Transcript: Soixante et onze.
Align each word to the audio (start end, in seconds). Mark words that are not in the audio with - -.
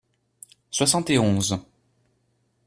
Soixante 0.71 1.11
et 1.11 1.19
onze. 1.19 1.53